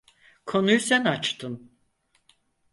[0.45, 1.71] Konuyu sen açtın.